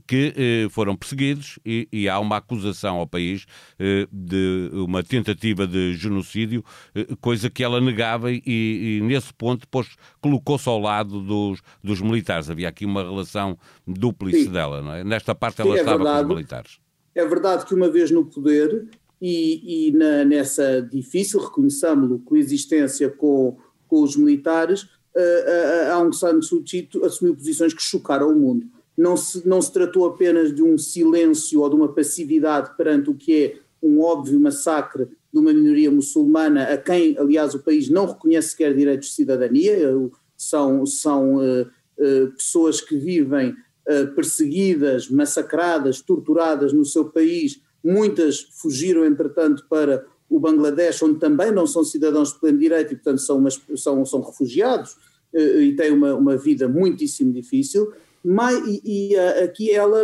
que 0.07 0.69
foram 0.71 0.97
perseguidos 0.97 1.59
e, 1.65 1.89
e 1.93 2.09
há 2.09 2.19
uma 2.19 2.37
acusação 2.37 2.97
ao 2.97 3.07
país 3.07 3.47
de 4.13 4.71
uma 4.73 5.03
tentativa 5.03 5.67
de 5.67 5.95
genocídio, 5.95 6.65
coisa 7.21 7.49
que 7.49 7.65
ela 7.65 7.81
negava 7.81 8.31
e, 8.31 8.43
e 8.47 9.01
nesse 9.03 9.33
ponto 9.33 9.61
depois 9.61 9.97
colocou-se 10.21 10.69
ao 10.69 10.79
lado 10.79 11.21
dos, 11.21 11.61
dos 11.83 12.01
militares. 12.01 12.51
Havia 12.51 12.69
aqui 12.69 12.85
uma 12.85 13.03
relação 13.03 13.59
dúplice 13.87 14.45
Sim. 14.45 14.51
dela, 14.51 14.83
não 14.83 14.93
é? 14.93 15.05
Nesta 15.05 15.35
parte 15.35 15.61
ela 15.61 15.73
Sim, 15.73 15.79
é 15.79 15.81
estava 15.81 15.97
verdade. 15.99 16.19
com 16.19 16.29
os 16.29 16.37
militares. 16.37 16.79
É 17.15 17.25
verdade 17.25 17.65
que 17.65 17.75
uma 17.75 17.89
vez 17.89 18.11
no 18.11 18.25
poder 18.25 18.89
e, 19.21 19.89
e 19.89 19.93
na, 19.93 20.25
nessa 20.25 20.81
difícil, 20.81 21.41
reconheçamos-lo, 21.41 22.19
coexistência 22.21 23.09
com, 23.09 23.57
com 23.89 24.03
os 24.03 24.17
militares, 24.17 24.89
a, 25.17 25.91
a 25.91 25.95
Aung 25.95 26.13
San 26.13 26.43
Suu 26.43 26.63
Kyi 26.63 26.89
assumiu 27.05 27.35
posições 27.35 27.73
que 27.73 27.83
chocaram 27.83 28.31
o 28.31 28.39
mundo. 28.39 28.67
Não 28.97 29.17
se, 29.17 29.47
não 29.47 29.61
se 29.61 29.73
tratou 29.73 30.07
apenas 30.07 30.55
de 30.55 30.63
um 30.63 30.79
silêncio 30.79 31.61
ou 31.61 31.69
de 31.69 31.77
uma 31.77 31.93
passividade 31.93 32.77
perante 32.77 33.11
o 33.11 33.15
que 33.15 33.45
é 33.45 33.59
um 33.83 34.01
óbvio 34.01 34.41
massacre 34.41 35.09
de 35.33 35.39
uma 35.39 35.53
minoria 35.53 35.91
muçulmana, 35.91 36.63
a 36.63 36.79
quem, 36.79 37.19
aliás, 37.19 37.55
o 37.55 37.59
país 37.59 37.91
não 37.91 38.07
reconhece 38.07 38.51
sequer 38.51 38.75
direitos 38.75 39.09
de 39.09 39.15
cidadania, 39.15 39.93
são, 40.37 40.87
são 40.87 41.37
uh, 41.37 41.63
uh, 41.63 42.31
pessoas 42.37 42.81
que 42.81 42.97
vivem 42.97 43.51
uh, 43.51 44.15
perseguidas, 44.15 45.11
massacradas, 45.11 46.01
torturadas 46.01 46.73
no 46.73 46.85
seu 46.85 47.07
país, 47.07 47.61
muitas 47.85 48.41
fugiram, 48.41 49.05
entretanto, 49.05 49.67
para 49.69 50.05
o 50.29 50.41
Bangladesh, 50.41 51.03
onde 51.03 51.19
também 51.19 51.53
não 51.53 51.67
são 51.67 51.85
cidadãos 51.85 52.33
de 52.33 52.41
pleno 52.41 52.59
direito 52.59 52.93
e, 52.93 52.97
portanto, 52.97 53.21
são, 53.21 53.39
umas, 53.39 53.61
são, 53.77 54.05
são 54.05 54.21
refugiados 54.23 54.97
e 55.33 55.75
têm 55.77 55.93
uma, 55.93 56.15
uma 56.15 56.37
vida 56.37 56.67
muitíssimo 56.67 57.33
difícil. 57.33 57.93
Mas, 58.25 58.57
e, 58.67 59.11
e 59.11 59.17
aqui 59.17 59.71
ela 59.71 60.03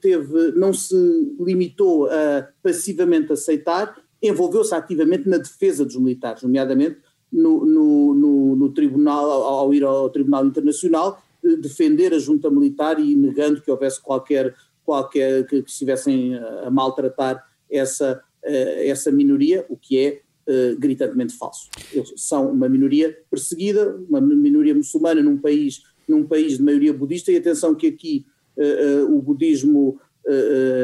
teve, 0.00 0.52
não 0.52 0.72
se 0.72 0.94
limitou 1.40 2.06
a 2.06 2.48
passivamente 2.62 3.32
aceitar, 3.32 3.96
envolveu-se 4.22 4.74
ativamente 4.74 5.28
na 5.28 5.38
defesa 5.38 5.84
dos 5.84 5.96
militares, 5.96 6.42
nomeadamente 6.42 6.98
no, 7.32 7.64
no, 7.66 8.14
no, 8.14 8.56
no 8.56 8.72
tribunal, 8.72 9.30
ao, 9.30 9.42
ao, 9.42 9.74
ir 9.74 9.84
ao 9.84 10.08
Tribunal 10.10 10.46
Internacional, 10.46 11.22
defender 11.60 12.12
a 12.14 12.18
junta 12.18 12.50
militar 12.50 12.98
e 12.98 13.14
negando 13.14 13.60
que 13.60 13.70
houvesse 13.70 14.00
qualquer, 14.00 14.54
qualquer 14.86 15.44
que, 15.46 15.62
que 15.62 15.70
estivessem 15.70 16.36
a 16.64 16.70
maltratar 16.70 17.44
essa, 17.68 18.22
eh, 18.42 18.88
essa 18.88 19.10
minoria, 19.10 19.66
o 19.68 19.76
que 19.76 19.98
é 19.98 20.20
uh, 20.48 20.78
gritantemente 20.78 21.36
falso. 21.36 21.68
Eles 21.92 22.12
são 22.16 22.52
uma 22.52 22.68
minoria 22.68 23.18
perseguida, 23.28 23.96
uma 24.08 24.20
minoria 24.20 24.72
muçulmana 24.72 25.20
num 25.20 25.36
país, 25.36 25.82
num 26.08 26.24
país 26.24 26.56
de 26.56 26.62
maioria 26.62 26.92
budista, 26.92 27.32
e 27.32 27.36
atenção 27.36 27.74
que 27.74 27.88
aqui 27.88 28.24
uh, 28.56 29.04
uh, 29.04 29.18
o 29.18 29.20
budismo 29.20 30.00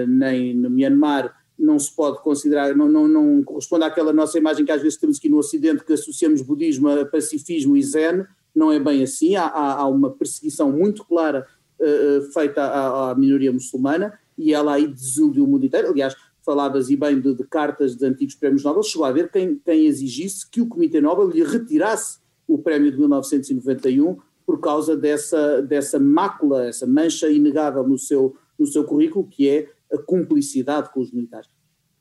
nem 0.06 0.54
no 0.54 0.70
Myanmar 0.70 1.34
não 1.58 1.76
se 1.76 1.92
pode 1.96 2.22
considerar, 2.22 2.76
não, 2.76 2.88
não, 2.88 3.08
não 3.08 3.42
corresponde 3.42 3.82
àquela 3.82 4.12
nossa 4.12 4.38
imagem 4.38 4.64
que 4.64 4.70
às 4.70 4.80
vezes 4.80 4.96
temos 4.96 5.18
aqui 5.18 5.28
no 5.28 5.38
Ocidente, 5.38 5.84
que 5.84 5.92
associamos 5.92 6.42
budismo 6.42 6.88
a 6.88 7.04
pacifismo 7.04 7.76
e 7.76 7.82
zen, 7.82 8.24
não 8.54 8.70
é 8.70 8.78
bem 8.78 9.02
assim, 9.02 9.34
há, 9.34 9.48
há 9.48 9.88
uma 9.88 10.12
perseguição 10.12 10.70
muito 10.70 11.04
clara 11.04 11.44
uh, 11.82 12.32
feita 12.32 12.62
à, 12.62 13.10
à, 13.10 13.14
minoria 13.14 13.52
muçulmana 13.52 14.18
e 14.38 14.52
ela 14.54 14.74
aí 14.74 14.86
desiludiu 14.86 15.44
o 15.44 15.46
mundo 15.46 15.66
inteiro, 15.66 15.90
aliás, 15.90 16.14
falavas 16.44 16.90
e 16.90 16.96
bem 16.96 17.20
de, 17.20 17.34
de, 17.34 17.44
cartas 17.44 17.96
de 17.96 18.06
antigos 18.06 18.34
prémios 18.34 18.64
Nobel, 18.64 18.82
chegou 18.82 19.04
a 19.04 19.08
haver 19.08 19.30
quem, 19.30 19.60
quem 19.64 19.86
exigisse 19.86 20.48
que 20.48 20.60
o 20.60 20.66
Comitê 20.66 21.00
Nobel 21.00 21.28
lhe 21.28 21.44
retirasse 21.44 22.18
o 22.46 22.58
prémio 22.58 22.90
de 22.90 22.98
1991 22.98 24.16
por 24.44 24.60
causa 24.60 24.96
dessa, 24.96 25.62
dessa 25.62 25.98
mácula, 25.98 26.66
essa 26.66 26.86
mancha 26.86 27.30
inegável 27.30 27.86
no 27.86 27.96
seu, 27.96 28.36
no 28.58 28.66
seu 28.66 28.84
currículo, 28.84 29.26
que 29.26 29.48
é 29.48 29.70
a 29.92 29.98
cumplicidade 29.98 30.92
com 30.92 31.00
os 31.00 31.12
militares. 31.12 31.48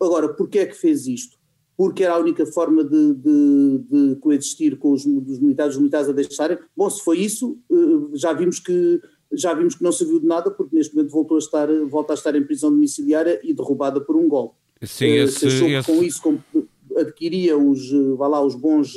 Agora, 0.02 0.30
porquê 0.34 0.60
é 0.60 0.66
que 0.66 0.74
fez 0.74 1.06
isto? 1.06 1.38
Porque 1.78 2.04
era 2.04 2.16
a 2.16 2.20
única 2.20 2.46
forma 2.46 2.84
de, 2.84 3.14
de, 3.14 3.78
de 3.90 4.16
coexistir 4.18 4.78
com 4.78 4.92
os, 4.92 5.06
os, 5.06 5.40
militares, 5.40 5.76
os 5.76 5.80
militares 5.80 6.10
a 6.10 6.12
deixarem. 6.12 6.58
Bom, 6.76 6.90
se 6.90 7.04
foi 7.04 7.20
isso, 7.20 7.60
eh, 7.72 8.18
já 8.18 8.34
vimos 8.34 8.60
que 8.60 9.00
já 9.34 9.54
vimos 9.54 9.76
que 9.76 9.84
não 9.84 9.92
serviu 9.92 10.20
de 10.20 10.26
nada, 10.26 10.52
porque 10.52 10.76
neste 10.76 10.96
momento 10.96 11.12
voltou 11.12 11.36
a 11.36 11.40
estar, 11.40 11.68
volta 11.86 12.14
a 12.14 12.16
estar 12.16 12.36
em 12.36 12.44
prisão 12.44 12.70
domiciliária 12.70 13.40
e 13.44 13.54
derrubada 13.54 14.02
por 14.02 14.16
um 14.16 14.28
golpe. 14.28 14.56
Sim, 14.84 15.06
eh, 15.06 15.24
esse, 15.24 15.50
Se 15.52 15.66
esse... 15.66 15.92
com 15.92 16.04
isso 16.04 16.40
adquiria 16.98 17.58
os, 17.58 17.92
eh, 17.92 18.16
vá 18.18 18.28
lá, 18.28 18.44
os 18.44 18.56
bons, 18.56 18.94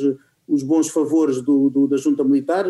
os 0.48 0.62
bons 0.62 0.88
favores 0.88 1.42
do, 1.42 1.70
do, 1.70 1.86
da 1.86 1.96
junta 1.96 2.24
militar, 2.24 2.66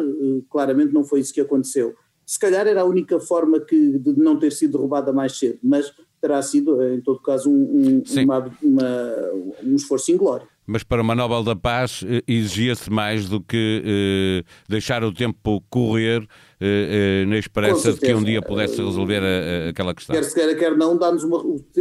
claramente 0.51 0.93
não 0.93 1.05
foi 1.05 1.21
isso 1.21 1.33
que 1.33 1.41
aconteceu. 1.41 1.95
Se 2.27 2.39
calhar 2.39 2.67
era 2.67 2.83
a 2.83 2.85
única 2.85 3.21
forma 3.21 3.61
que, 3.61 3.99
de 3.99 4.19
não 4.19 4.39
ter 4.39 4.53
sido 4.53 4.73
derrubada 4.73 5.13
mais 5.13 5.39
cedo, 5.39 5.59
mas 5.63 5.93
terá 6.21 6.41
sido, 6.41 6.83
em 6.83 7.01
todo 7.03 7.21
caso, 7.21 7.51
um, 7.51 8.03
um, 8.03 8.23
uma, 8.23 8.51
uma, 8.63 9.33
um 9.63 9.75
esforço 9.77 10.11
inglório. 10.11 10.49
Mas 10.67 10.83
para 10.83 11.03
uma 11.03 11.15
Nobel 11.15 11.43
da 11.43 11.55
Paz 11.55 12.05
eh, 12.07 12.23
exigia-se 12.27 12.91
mais 12.91 13.29
do 13.29 13.41
que 13.41 13.83
eh, 13.85 14.51
deixar 14.69 15.05
o 15.05 15.13
tempo 15.13 15.63
correr 15.69 16.27
eh, 16.61 17.23
eh 17.23 17.27
na 17.27 17.37
esperança 17.37 17.93
de 17.93 18.01
que 18.01 18.15
um 18.15 18.25
dia 18.25 18.41
pudesse 18.41 18.83
resolver 18.83 19.21
a, 19.23 19.67
a, 19.67 19.69
aquela 19.71 19.95
questão. 19.95 20.15
Quer 20.15 20.25
se 20.25 20.35
queira, 20.35 20.55
quer 20.55 20.77
não, 20.77 20.97
dá-nos 20.97 21.25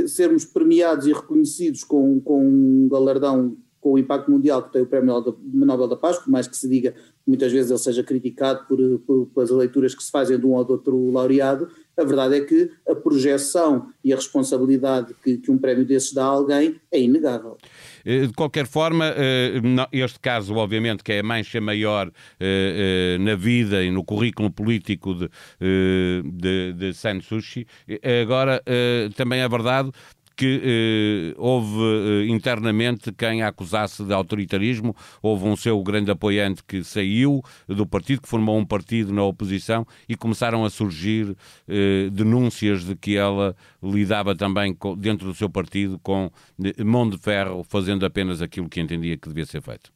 sermos 0.08 0.44
premiados 0.46 1.08
e 1.08 1.14
reconhecidos 1.14 1.84
com, 1.84 2.20
com 2.20 2.46
um 2.46 2.90
galardão 2.90 3.56
com 3.84 3.94
o 3.94 4.00
impacto 4.00 4.32
mundial 4.32 4.64
que 4.64 4.72
tem 4.72 4.82
o 4.82 4.86
Prémio 4.86 5.22
Nobel 5.54 5.90
da 5.90 5.98
Paz, 5.98 6.18
por 6.18 6.30
mais 6.30 6.48
que 6.48 6.56
se 6.56 6.70
diga 6.70 6.94
muitas 7.28 7.52
vezes 7.52 7.70
ele 7.70 7.80
seja 7.80 8.02
criticado 8.02 8.66
por, 8.66 8.78
por, 9.00 9.28
pelas 9.28 9.50
leituras 9.50 9.94
que 9.94 10.04
se 10.04 10.10
fazem 10.10 10.40
de 10.40 10.46
um 10.46 10.54
ou 10.54 10.64
de 10.64 10.72
outro 10.72 11.12
laureado, 11.12 11.68
a 11.98 12.04
verdade 12.04 12.36
é 12.36 12.42
que 12.42 12.72
a 12.88 12.96
projeção 12.96 13.90
e 14.04 14.14
a 14.14 14.16
responsabilidade 14.16 15.14
que, 15.22 15.38
que 15.38 15.52
um 15.52 15.58
prémio 15.58 15.86
desses 15.86 16.14
dá 16.14 16.24
a 16.24 16.28
alguém 16.28 16.80
é 16.92 17.00
inegável. 17.00 17.58
Eh, 18.06 18.28
de 18.28 18.34
qualquer 18.34 18.68
forma, 18.68 19.14
eh, 19.16 19.62
este 19.92 20.20
caso, 20.20 20.56
obviamente, 20.56 21.04
que 21.04 21.14
é 21.14 21.20
a 21.20 21.24
mancha 21.24 21.60
maior 21.62 22.12
eh, 22.40 23.18
na 23.20 23.36
vida 23.36 23.84
e 23.84 23.92
no 23.92 24.04
currículo 24.04 24.52
político 24.52 25.14
de, 25.14 25.30
de, 26.24 26.74
de 26.74 26.94
agora 28.22 28.62
também 29.16 29.42
é 29.42 29.48
verdade 29.48 29.92
que 30.36 30.62
eh, 30.64 31.36
houve 31.38 31.80
eh, 31.80 32.26
internamente 32.28 33.12
quem 33.12 33.42
a 33.44 33.48
acusasse 33.48 34.04
de 34.04 34.14
autoritarismo, 34.14 34.96
houve 35.22 35.46
um 35.46 35.56
seu 35.56 35.82
grande 35.84 36.12
apoiante 36.12 36.64
que 36.64 36.84
saiu 36.84 37.42
do 37.68 37.86
partido, 37.86 38.22
que 38.22 38.28
formou 38.28 38.58
um 38.58 38.66
partido 38.66 39.14
na 39.14 39.24
oposição 39.24 39.86
e 40.08 40.16
começaram 40.16 40.66
a 40.66 40.70
surgir 40.70 41.36
eh, 41.68 42.10
denúncias 42.12 42.84
de 42.84 42.96
que 42.96 43.16
ela 43.16 43.56
lidava 43.82 44.36
também 44.36 44.74
com, 44.74 44.96
dentro 44.96 45.28
do 45.28 45.34
seu 45.34 45.50
partido 45.50 46.00
com 46.00 46.32
eh, 46.64 46.84
mão 46.84 47.10
de 47.10 47.18
ferro, 47.18 47.64
fazendo 47.64 48.06
apenas 48.06 48.42
aquilo 48.42 48.70
que 48.70 48.80
entendia 48.80 49.18
que 49.18 49.28
devia 49.28 49.46
ser 49.46 49.62
feito. 49.62 49.92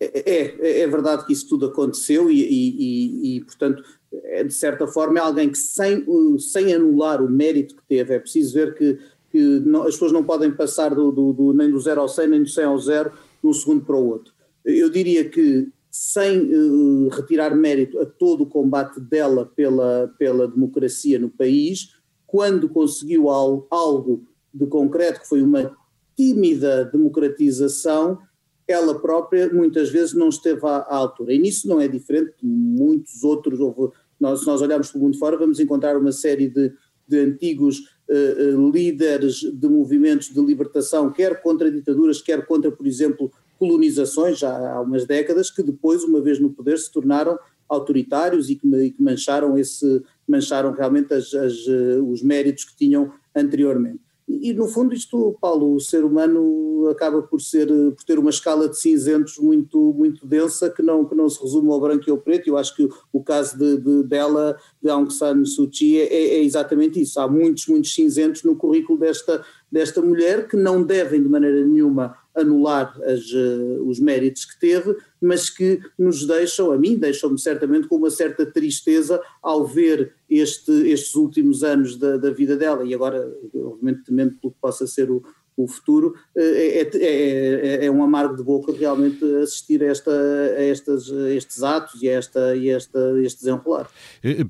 É, 0.00 0.32
é, 0.32 0.80
é 0.80 0.88
verdade 0.88 1.24
que 1.24 1.32
isso 1.32 1.48
tudo 1.48 1.66
aconteceu 1.66 2.28
e, 2.28 2.40
e, 2.40 2.76
e, 3.30 3.36
e, 3.36 3.44
portanto, 3.44 3.84
é, 4.12 4.42
de 4.42 4.52
certa 4.52 4.86
forma 4.86 5.18
é 5.18 5.22
alguém 5.22 5.48
que 5.48 5.58
sem, 5.58 6.04
sem 6.38 6.74
anular 6.74 7.22
o 7.22 7.30
mérito 7.30 7.76
que 7.76 7.82
teve, 7.84 8.14
é 8.14 8.18
preciso 8.18 8.54
ver 8.54 8.74
que 8.74 8.98
que 9.32 9.60
não, 9.60 9.84
as 9.84 9.94
pessoas 9.94 10.12
não 10.12 10.22
podem 10.22 10.52
passar 10.52 10.94
do, 10.94 11.10
do, 11.10 11.32
do, 11.32 11.52
nem 11.54 11.70
do 11.70 11.80
0 11.80 12.02
ao 12.02 12.08
100, 12.08 12.28
nem 12.28 12.42
do 12.42 12.48
100 12.48 12.64
ao 12.64 12.78
0, 12.78 13.10
de 13.42 13.48
um 13.48 13.52
segundo 13.52 13.82
para 13.82 13.96
o 13.96 14.06
outro. 14.06 14.34
Eu 14.62 14.90
diria 14.90 15.26
que, 15.28 15.72
sem 15.90 16.54
uh, 16.54 17.08
retirar 17.08 17.56
mérito 17.56 17.98
a 17.98 18.04
todo 18.04 18.42
o 18.42 18.46
combate 18.46 19.00
dela 19.00 19.50
pela, 19.56 20.12
pela 20.18 20.46
democracia 20.46 21.18
no 21.18 21.30
país, 21.30 21.94
quando 22.26 22.68
conseguiu 22.68 23.30
algo, 23.30 24.26
de 24.52 24.66
concreto, 24.66 25.20
que 25.20 25.28
foi 25.28 25.42
uma 25.42 25.74
tímida 26.14 26.84
democratização, 26.84 28.18
ela 28.68 29.00
própria 29.00 29.50
muitas 29.50 29.88
vezes 29.88 30.12
não 30.12 30.28
esteve 30.28 30.60
à, 30.66 30.76
à 30.76 30.96
altura. 30.96 31.32
E 31.32 31.38
nisso 31.38 31.66
não 31.66 31.80
é 31.80 31.88
diferente 31.88 32.34
de 32.42 32.46
muitos 32.46 33.24
outros. 33.24 33.58
Houve, 33.58 33.94
nós, 34.20 34.40
se 34.40 34.46
nós 34.46 34.60
olharmos 34.60 34.90
para 34.90 34.98
o 34.98 35.02
mundo 35.02 35.18
fora, 35.18 35.38
vamos 35.38 35.58
encontrar 35.58 35.96
uma 35.96 36.12
série 36.12 36.48
de, 36.48 36.70
de 37.08 37.18
antigos 37.18 37.80
líderes 38.72 39.36
de 39.36 39.68
movimentos 39.68 40.28
de 40.28 40.40
libertação, 40.40 41.10
quer 41.12 41.40
contra 41.42 41.70
ditaduras, 41.70 42.20
quer 42.20 42.46
contra, 42.46 42.70
por 42.70 42.86
exemplo, 42.86 43.32
colonizações, 43.58 44.38
já 44.38 44.72
há 44.72 44.80
umas 44.80 45.06
décadas, 45.06 45.50
que 45.50 45.62
depois, 45.62 46.02
uma 46.02 46.20
vez 46.20 46.38
no 46.38 46.50
poder, 46.50 46.78
se 46.78 46.90
tornaram 46.90 47.38
autoritários 47.68 48.50
e 48.50 48.56
que, 48.56 48.66
e 48.76 48.90
que 48.90 49.02
mancharam, 49.02 49.56
esse, 49.56 50.02
mancharam 50.28 50.72
realmente 50.72 51.14
as, 51.14 51.32
as, 51.32 51.66
eh, 51.66 52.00
os 52.02 52.22
méritos 52.22 52.64
que 52.64 52.76
tinham 52.76 53.12
anteriormente. 53.34 54.00
E, 54.28 54.52
no 54.52 54.66
fundo 54.66 54.94
isto, 54.94 55.36
Paulo, 55.40 55.74
o 55.74 55.80
ser 55.80 56.04
humano 56.04 56.88
acaba 56.90 57.22
por 57.22 57.40
ser 57.40 57.66
por 57.66 58.04
ter 58.04 58.18
uma 58.18 58.30
escala 58.30 58.68
de 58.68 58.78
cinzentos 58.78 59.36
muito 59.38 59.92
muito 59.92 60.26
densa 60.26 60.70
que 60.70 60.82
não 60.82 61.04
que 61.04 61.14
não 61.14 61.28
se 61.28 61.40
resume 61.42 61.70
ao 61.70 61.80
branco 61.80 62.04
e 62.06 62.10
ao 62.10 62.18
preto. 62.18 62.48
Eu 62.48 62.56
acho 62.56 62.74
que 62.74 62.88
o 63.12 63.22
caso 63.22 63.58
de, 63.58 63.76
de 63.78 64.02
dela, 64.04 64.56
de 64.82 64.90
Aung 64.90 65.10
San 65.10 65.44
Suu 65.44 65.68
Kyi, 65.68 66.00
é, 66.00 66.06
é, 66.06 66.42
exatamente 66.42 67.00
isso. 67.00 67.20
Há 67.20 67.28
muitos 67.28 67.66
muitos 67.66 67.94
cinzentos 67.94 68.42
no 68.42 68.56
currículo 68.56 68.98
desta 68.98 69.44
desta 69.72 70.02
mulher 70.02 70.46
que 70.46 70.54
não 70.54 70.82
devem 70.82 71.22
de 71.22 71.28
maneira 71.30 71.64
nenhuma 71.64 72.14
anular 72.34 72.94
as, 73.04 73.24
os 73.86 73.98
méritos 73.98 74.44
que 74.44 74.60
teve, 74.60 74.94
mas 75.20 75.48
que 75.48 75.80
nos 75.98 76.26
deixam, 76.26 76.72
a 76.72 76.78
mim, 76.78 76.96
deixam-me 76.96 77.38
certamente 77.38 77.88
com 77.88 77.96
uma 77.96 78.10
certa 78.10 78.44
tristeza 78.44 79.20
ao 79.42 79.66
ver 79.66 80.14
este, 80.28 80.70
estes 80.90 81.14
últimos 81.14 81.64
anos 81.64 81.96
da, 81.96 82.18
da 82.18 82.30
vida 82.30 82.54
dela, 82.54 82.84
e 82.84 82.94
agora, 82.94 83.34
obviamente, 83.54 84.04
temendo 84.04 84.34
pelo 84.40 84.52
que 84.52 84.60
possa 84.60 84.86
ser 84.86 85.10
o, 85.10 85.22
o 85.56 85.68
futuro, 85.68 86.14
é, 86.36 86.80
é, 86.80 86.90
é, 86.94 87.86
é, 87.86 87.90
um 87.90 88.02
amargo 88.02 88.36
de 88.36 88.42
boca 88.42 88.72
realmente 88.72 89.24
assistir 89.42 89.82
a, 89.82 89.86
esta, 89.86 90.10
a, 90.10 90.64
estas, 90.64 91.08
estes 91.08 91.62
atos 91.62 92.02
e 92.02 92.08
a, 92.08 92.12
esta, 92.12 92.56
e 92.56 92.70
esta, 92.70 92.98
este 93.20 93.40
desenrolar. 93.40 93.88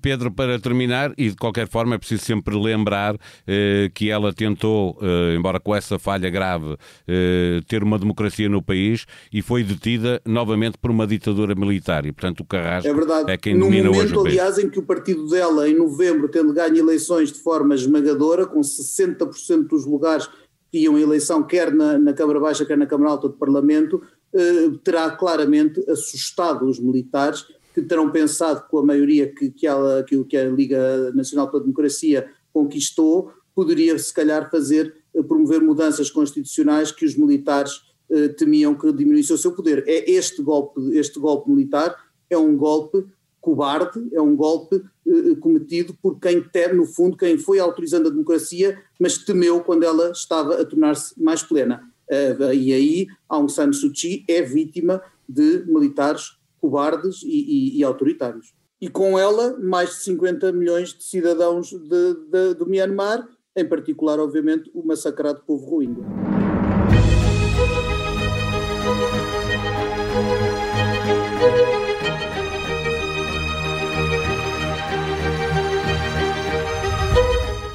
Pedro, 0.01 0.31
para 0.31 0.59
terminar, 0.59 1.13
e 1.19 1.31
de 1.31 1.37
qualquer 1.37 1.69
forma 1.69 1.95
é 1.95 1.99
preciso 1.99 2.25
sempre 2.25 2.57
lembrar 2.57 3.17
eh, 3.47 3.91
que 3.95 4.11
ela 4.11 4.33
tentou, 4.33 4.99
eh, 5.03 5.35
embora 5.37 5.59
com 5.59 5.75
essa 5.75 5.99
falha 5.99 6.31
grave, 6.31 6.77
eh, 7.07 7.61
ter 7.67 7.83
uma 7.83 7.99
democracia 7.99 8.49
no 8.49 8.63
país 8.63 9.07
e 9.33 9.43
foi 9.43 9.63
detida 9.63 10.21
novamente 10.25 10.79
por 10.79 10.91
uma 10.91 11.07
ditadura 11.07 11.55
militar 11.55 12.07
e, 12.07 12.13
portanto, 12.13 12.41
o 12.41 12.45
Carrasco 12.45 12.89
é, 12.89 12.95
verdade. 12.95 13.31
é 13.31 13.37
quem 13.37 13.55
no 13.55 13.67
domina 13.67 13.91
momento, 13.91 14.05
hoje 14.05 14.15
o 14.15 14.23
país. 14.23 14.39
aliás, 14.39 14.59
em 14.59 14.69
que 14.69 14.79
o 14.79 14.83
partido 14.83 15.29
dela, 15.29 15.69
em 15.69 15.77
novembro, 15.77 16.29
tendo 16.29 16.53
ganho 16.53 16.77
eleições 16.77 17.33
de 17.33 17.39
forma 17.41 17.75
esmagadora, 17.75 18.47
com 18.47 18.61
60% 18.61 19.69
dos 19.69 19.85
lugares 19.85 20.29
a 20.75 21.01
eleição 21.01 21.43
quer 21.43 21.73
na, 21.73 21.99
na, 21.99 22.13
Câmara 22.13 22.41
Baixa, 22.41 22.65
quer 22.65 22.79
na 22.79 22.87
Câmara 22.87 23.11
Alta 23.11 23.29
do 23.29 23.35
Parlamento, 23.35 24.03
eh, 24.33 24.71
terá 24.83 25.11
claramente 25.11 25.85
assustado 25.91 26.67
os 26.67 26.79
militares 26.79 27.45
que 27.75 27.83
terão 27.83 28.11
pensado 28.11 28.67
com 28.69 28.79
a 28.79 28.85
maioria 28.85 29.27
que, 29.33 29.51
que, 29.51 29.67
ela, 29.67 30.03
que, 30.03 30.23
que 30.25 30.37
a 30.37 30.49
Liga 30.49 31.13
Nacional 31.13 31.51
pela 31.51 31.63
Democracia 31.63 32.29
conquistou, 32.53 33.33
poderia 33.55 33.99
se 33.99 34.13
calhar 34.13 34.51
fazer, 34.51 34.95
eh, 35.15 35.23
promover 35.23 35.61
mudanças 35.61 36.11
constitucionais 36.11 36.91
que 36.91 37.05
os 37.05 37.17
militares 37.17 37.83
eh, 38.11 38.29
temiam 38.29 38.75
que 38.75 38.93
diminuísse 38.93 39.33
o 39.33 39.39
seu 39.39 39.53
poder. 39.53 39.85
É 39.87 40.11
este 40.11 40.43
golpe, 40.43 40.81
este 40.97 41.19
golpe 41.19 41.51
militar 41.51 41.97
é 42.29 42.37
um 42.37 42.57
golpe 42.57 43.05
cobarde, 43.43 44.09
é 44.13 44.21
um 44.23 44.37
golpe 44.37 44.83
eh, 45.07 45.35
cometido 45.41 45.95
por 46.01 46.19
quem 46.19 46.41
tem, 46.41 46.73
no 46.73 46.87
fundo, 46.87 47.17
quem 47.17 47.37
foi 47.37 47.59
autorizando 47.59 48.07
a 48.07 48.11
democracia, 48.11 48.81
mas 48.99 49.19
temeu 49.19 49.61
quando 49.63 49.83
ela 49.83 50.13
estava 50.13 50.63
a 50.63 50.65
tornar-se 50.65 51.21
mais 51.21 51.43
plena. 51.43 51.83
Uh, 52.09 52.53
e 52.53 52.73
aí 52.73 53.07
Aung 53.29 53.49
San 53.49 53.73
Suu 53.73 53.91
Kyi 53.91 54.25
é 54.29 54.43
vítima 54.43 55.03
de 55.29 55.65
militares 55.67 56.37
cobardes 56.61 57.23
e, 57.23 57.29
e, 57.29 57.79
e, 57.79 57.85
autoritários. 57.85 58.53
E 58.81 58.89
com 58.89 59.19
ela, 59.19 59.57
mais 59.59 59.91
de 59.91 59.97
50 60.05 60.53
milhões 60.53 60.93
de 60.93 61.03
cidadãos 61.03 61.71
de, 61.71 62.15
de, 62.31 62.55
do 62.55 62.69
Myanmar, 62.69 63.27
em 63.57 63.65
particular, 63.67 64.21
obviamente, 64.21 64.71
o 64.75 64.87
massacrado 64.87 65.43
povo 65.47 65.65
rohingya. 65.65 66.32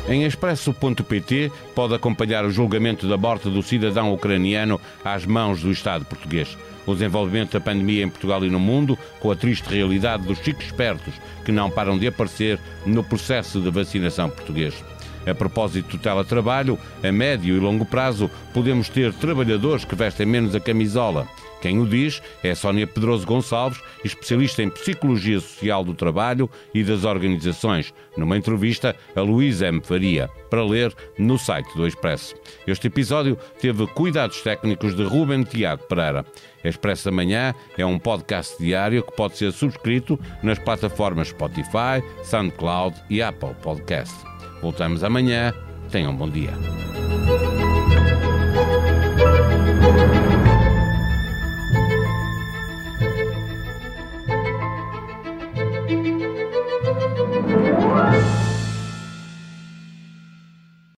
Em 0.08 0.24
expresso.pt 0.24 1.52
pode 1.76 1.94
acompanhar 1.94 2.46
o 2.46 2.50
julgamento 2.50 3.10
da 3.10 3.18
morte 3.18 3.50
do 3.50 3.62
cidadão 3.62 4.14
ucraniano 4.14 4.80
às 5.04 5.26
mãos 5.26 5.62
do 5.62 5.70
Estado 5.70 6.06
português. 6.06 6.58
O 6.86 6.94
desenvolvimento 6.94 7.52
da 7.52 7.60
pandemia 7.60 8.06
em 8.06 8.10
Portugal 8.10 8.46
e 8.46 8.50
no 8.50 8.60
mundo, 8.60 8.98
com 9.20 9.30
a 9.30 9.36
triste 9.36 9.68
realidade 9.68 10.24
dos 10.24 10.40
chicos 10.40 10.68
espertos 10.68 11.14
que 11.44 11.52
não 11.52 11.70
param 11.70 11.98
de 11.98 12.08
aparecer 12.08 12.58
no 12.86 13.04
processo 13.04 13.60
de 13.60 13.70
vacinação 13.70 14.30
português. 14.30 14.82
A 15.30 15.36
propósito 15.36 15.98
do 15.98 16.02
teletrabalho, 16.02 16.80
a 17.04 17.12
médio 17.12 17.58
e 17.58 17.60
longo 17.60 17.86
prazo, 17.86 18.32
podemos 18.54 18.88
ter 18.88 19.14
trabalhadores 19.14 19.84
que 19.84 19.94
vestem 19.94 20.26
menos 20.26 20.56
a 20.56 20.60
camisola 20.62 21.28
quem 21.62 21.80
o 21.80 21.86
diz 21.86 22.22
é 22.44 22.54
Sónia 22.54 22.88
Pedroso 22.88 23.26
Gonçalves, 23.26 23.82
especialista 24.04 24.62
em 24.64 24.70
Psicologia 24.70 25.40
Social 25.40 25.84
do 25.84 25.94
Trabalho 25.94 26.50
e 26.74 26.84
das 26.84 27.04
Organizações, 27.04 27.94
numa 28.16 28.38
entrevista 28.38 28.96
a 29.16 29.22
Luísa 29.22 29.68
M. 29.68 29.82
Faria, 29.84 30.30
para 30.50 30.64
ler 30.64 30.94
no 31.18 31.38
site 31.38 31.76
do 31.76 31.88
Expresso. 31.88 32.36
Este 32.66 32.88
episódio 32.88 33.38
teve 33.60 33.86
cuidados 33.88 34.42
técnicos 34.42 34.96
de 34.96 35.04
Ruben 35.04 35.44
Tiago 35.44 35.84
Pereira. 35.84 36.26
Expresso 36.64 37.10
Amanhã 37.10 37.54
é 37.78 37.86
um 37.86 38.00
podcast 38.00 38.62
diário 38.62 39.04
que 39.04 39.16
pode 39.16 39.38
ser 39.38 39.52
subscrito 39.52 40.20
nas 40.44 40.60
plataformas 40.60 41.30
Spotify, 41.30 42.04
SoundCloud 42.24 42.96
e 43.10 43.22
Apple 43.22 43.56
Podcast. 43.62 44.16
Voltamos 44.62 45.04
amanhã. 45.04 45.54
Tenham 45.90 46.12
um 46.12 46.16
bom 46.16 46.30
dia. 46.30 46.52